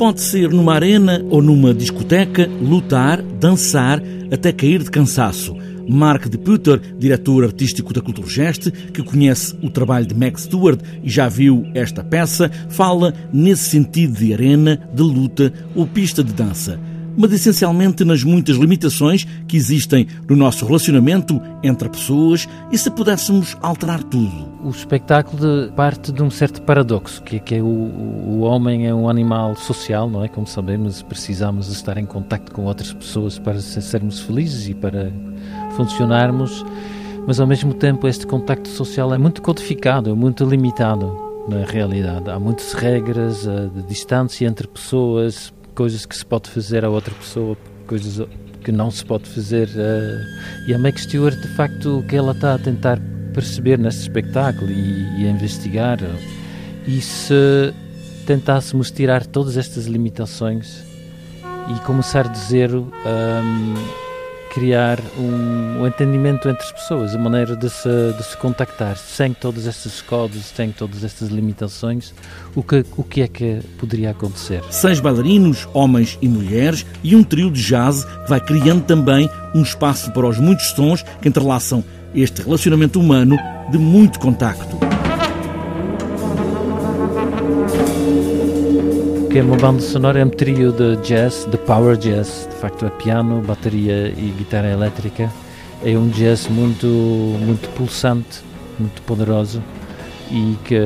Pode 0.00 0.22
ser 0.22 0.48
numa 0.48 0.72
arena 0.72 1.22
ou 1.28 1.42
numa 1.42 1.74
discoteca, 1.74 2.46
lutar, 2.46 3.20
dançar 3.20 4.02
até 4.32 4.50
cair 4.50 4.82
de 4.82 4.90
cansaço. 4.90 5.54
Mark 5.86 6.26
de 6.26 6.38
Putter, 6.38 6.80
diretor 6.98 7.44
artístico 7.44 7.92
da 7.92 8.00
Culturgest, 8.00 8.70
que 8.94 9.02
conhece 9.02 9.54
o 9.62 9.68
trabalho 9.68 10.06
de 10.06 10.14
Max 10.14 10.44
Stewart 10.44 10.80
e 11.04 11.10
já 11.10 11.28
viu 11.28 11.66
esta 11.74 12.02
peça, 12.02 12.50
fala 12.70 13.12
nesse 13.30 13.64
sentido 13.64 14.14
de 14.14 14.32
arena, 14.32 14.80
de 14.90 15.02
luta 15.02 15.52
ou 15.74 15.86
pista 15.86 16.24
de 16.24 16.32
dança 16.32 16.80
mas 17.16 17.32
essencialmente 17.32 18.04
nas 18.04 18.22
muitas 18.22 18.56
limitações 18.56 19.26
que 19.46 19.56
existem 19.56 20.06
no 20.28 20.36
nosso 20.36 20.64
relacionamento 20.64 21.40
entre 21.62 21.88
pessoas 21.88 22.48
e 22.70 22.78
se 22.78 22.90
pudéssemos 22.90 23.56
alterar 23.60 24.02
tudo. 24.02 24.48
O 24.64 24.70
espetáculo 24.70 25.70
parte 25.74 26.12
de 26.12 26.22
um 26.22 26.30
certo 26.30 26.62
paradoxo, 26.62 27.22
que 27.22 27.36
é 27.36 27.38
que 27.38 27.60
o, 27.60 27.66
o 27.66 28.40
homem 28.40 28.86
é 28.86 28.94
um 28.94 29.08
animal 29.08 29.56
social, 29.56 30.08
não 30.08 30.24
é? 30.24 30.28
Como 30.28 30.46
sabemos, 30.46 31.02
precisamos 31.02 31.68
estar 31.68 31.96
em 31.96 32.06
contato 32.06 32.52
com 32.52 32.64
outras 32.64 32.92
pessoas 32.92 33.38
para 33.38 33.60
sermos 33.60 34.20
felizes 34.20 34.68
e 34.68 34.74
para 34.74 35.12
funcionarmos, 35.76 36.64
mas 37.26 37.40
ao 37.40 37.46
mesmo 37.46 37.74
tempo 37.74 38.06
este 38.08 38.26
contacto 38.26 38.68
social 38.68 39.12
é 39.14 39.18
muito 39.18 39.42
codificado, 39.42 40.10
é 40.10 40.14
muito 40.14 40.44
limitado 40.44 41.16
na 41.48 41.64
realidade. 41.64 42.30
Há 42.30 42.38
muitas 42.38 42.72
regras 42.72 43.46
de 43.46 43.82
distância 43.82 44.46
entre 44.46 44.66
pessoas, 44.68 45.52
coisas 45.80 46.04
que 46.04 46.14
se 46.14 46.26
pode 46.26 46.50
fazer 46.50 46.84
a 46.84 46.90
outra 46.90 47.14
pessoa, 47.14 47.56
coisas 47.86 48.28
que 48.62 48.70
não 48.70 48.90
se 48.90 49.02
pode 49.02 49.26
fazer. 49.26 49.66
Uh, 49.68 50.68
e 50.68 50.74
a 50.74 50.78
Meg 50.78 51.00
Stewart, 51.00 51.40
de 51.40 51.48
facto, 51.56 52.00
o 52.00 52.02
que 52.02 52.16
ela 52.16 52.32
está 52.32 52.52
a 52.52 52.58
tentar 52.58 53.00
perceber 53.32 53.78
neste 53.78 54.02
espetáculo 54.02 54.70
e, 54.70 55.22
e 55.22 55.26
a 55.26 55.30
investigar, 55.30 55.98
e 56.86 57.00
se 57.00 57.72
tentássemos 58.26 58.90
tirar 58.90 59.24
todas 59.24 59.56
estas 59.56 59.86
limitações 59.86 60.84
e 61.74 61.80
começar 61.86 62.28
de 62.28 62.38
zero. 62.40 62.92
Um, 63.06 64.09
criar 64.50 64.98
um, 65.16 65.80
um, 65.80 65.86
entendimento 65.86 66.48
entre 66.48 66.62
as 66.62 66.72
pessoas, 66.72 67.14
a 67.14 67.18
maneira 67.18 67.56
de 67.56 67.70
se, 67.70 67.88
de 68.16 68.22
se 68.24 68.36
contactar, 68.36 68.96
sem 68.96 69.32
todos 69.32 69.66
estes 69.66 70.02
códigos, 70.02 70.46
sem 70.46 70.72
todas 70.72 71.04
estas 71.04 71.28
limitações, 71.28 72.12
o 72.54 72.62
que, 72.62 72.84
o 72.96 73.04
que 73.04 73.22
é 73.22 73.28
que 73.28 73.60
poderia 73.78 74.10
acontecer? 74.10 74.62
Seis 74.70 74.98
bailarinos, 75.00 75.68
homens 75.72 76.18
e 76.20 76.28
mulheres, 76.28 76.84
e 77.02 77.14
um 77.14 77.22
trio 77.22 77.50
de 77.50 77.62
jazz 77.62 78.04
que 78.04 78.28
vai 78.28 78.40
criando 78.40 78.82
também 78.82 79.30
um 79.54 79.62
espaço 79.62 80.10
para 80.12 80.26
os 80.26 80.38
muitos 80.38 80.66
sons 80.70 81.04
que 81.22 81.28
entrelaçam 81.28 81.84
este 82.14 82.42
relacionamento 82.42 82.98
humano 82.98 83.38
de 83.70 83.78
muito 83.78 84.18
contacto. 84.18 84.89
Que 89.30 89.38
é 89.38 89.42
uma 89.44 89.56
banda 89.56 89.80
sonora, 89.80 90.18
é 90.18 90.24
um 90.24 90.28
trio 90.28 90.72
de 90.72 90.96
jazz, 91.06 91.46
de 91.48 91.56
power 91.56 91.96
jazz, 91.96 92.48
de 92.50 92.56
facto 92.56 92.84
é 92.84 92.90
piano, 92.90 93.40
bateria 93.40 94.08
e 94.08 94.34
guitarra 94.36 94.68
elétrica. 94.68 95.30
É 95.84 95.96
um 95.96 96.08
jazz 96.08 96.48
muito, 96.48 96.86
muito 96.86 97.68
pulsante, 97.76 98.40
muito 98.76 99.00
poderoso 99.02 99.62
e 100.32 100.56
que, 100.64 100.76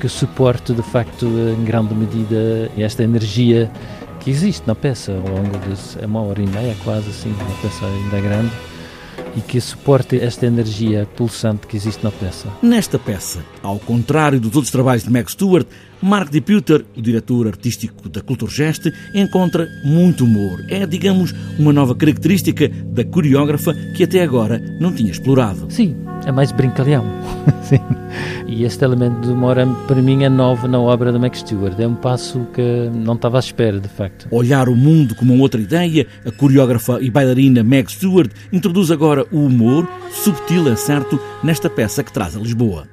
que 0.00 0.08
suporta 0.08 0.74
de 0.74 0.82
facto 0.82 1.26
em 1.26 1.64
grande 1.64 1.94
medida 1.94 2.68
esta 2.76 3.04
energia 3.04 3.70
que 4.18 4.30
existe 4.30 4.66
na 4.66 4.74
peça 4.74 5.12
ao 5.12 5.36
longo 5.36 5.56
de 5.60 6.02
é 6.02 6.06
uma 6.06 6.22
hora 6.22 6.42
e 6.42 6.46
meia 6.46 6.74
quase 6.82 7.08
assim, 7.08 7.30
uma 7.30 7.56
peça 7.62 7.86
ainda 7.86 8.20
grande 8.20 8.50
e 9.36 9.40
que 9.40 9.60
suporte 9.60 10.18
esta 10.18 10.46
energia 10.46 11.08
pulsante 11.16 11.66
que 11.66 11.76
existe 11.76 12.02
na 12.04 12.10
peça. 12.10 12.48
Nesta 12.62 12.98
peça, 12.98 13.40
ao 13.62 13.78
contrário 13.78 14.40
dos 14.40 14.54
outros 14.54 14.70
trabalhos 14.70 15.04
de 15.04 15.10
Max 15.10 15.32
Stewart, 15.32 15.66
Mark 16.02 16.30
Deputer, 16.30 16.84
o 16.96 17.00
diretor 17.00 17.46
artístico 17.46 18.08
da 18.08 18.20
Culturgest, 18.20 18.92
encontra 19.14 19.68
muito 19.84 20.24
humor. 20.24 20.58
É, 20.68 20.84
digamos, 20.86 21.32
uma 21.58 21.72
nova 21.72 21.94
característica 21.94 22.68
da 22.68 23.04
coreógrafa 23.04 23.72
que 23.96 24.02
até 24.02 24.22
agora 24.22 24.58
não 24.80 24.92
tinha 24.92 25.12
explorado. 25.12 25.66
Sim, 25.70 25.96
é 26.26 26.32
mais 26.32 26.52
brincalhão. 26.52 27.04
Sim. 27.62 27.80
E 28.46 28.64
este 28.64 28.84
elemento 28.84 29.20
de 29.20 29.30
humor, 29.30 29.56
para 29.86 30.02
mim, 30.02 30.24
é 30.24 30.28
novo 30.28 30.68
na 30.68 30.78
obra 30.78 31.10
da 31.10 31.18
Max 31.18 31.38
Stewart. 31.38 31.78
É 31.78 31.86
um 31.86 31.94
passo 31.94 32.46
que 32.52 32.90
não 32.92 33.14
estava 33.14 33.38
à 33.38 33.40
espera, 33.40 33.80
de 33.80 33.88
facto. 33.88 34.28
Olhar 34.30 34.68
o 34.68 34.76
mundo 34.76 35.14
como 35.14 35.32
uma 35.32 35.42
outra 35.42 35.60
ideia, 35.60 36.06
a 36.26 36.30
coreógrafa 36.30 36.98
e 37.00 37.10
bailarina 37.10 37.62
Meg 37.62 37.90
Stewart 37.90 38.30
introduz 38.52 38.90
agora 38.90 39.26
o 39.32 39.46
humor, 39.46 39.88
subtil, 40.10 40.68
é 40.70 40.76
certo, 40.76 41.18
nesta 41.42 41.70
peça 41.70 42.02
que 42.02 42.12
traz 42.12 42.36
a 42.36 42.40
Lisboa. 42.40 42.91